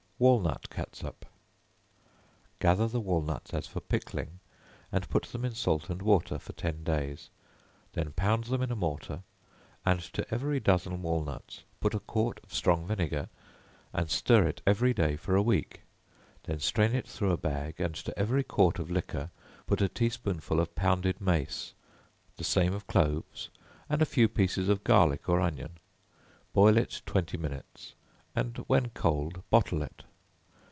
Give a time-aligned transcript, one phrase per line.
[0.23, 1.25] Walnut Catsup.
[2.59, 4.39] Gather the walnuts, as for pickling
[4.91, 7.31] and put them in salt and water for ten days,
[7.93, 9.23] then pound them in a mortar,
[9.83, 13.29] and to every dozen walnuts put a quart of strong vinegar,
[13.93, 15.81] and stir it every day for a week,
[16.43, 19.31] then strain it through a bag, and to every quart of liquor
[19.65, 21.73] put a tea spoonful of pounded mace,
[22.37, 23.49] the same of cloves,
[23.89, 25.79] and a few pieces of garlic or onion,
[26.53, 27.95] boil it twenty minutes,
[28.35, 30.03] and when cold, bottle it.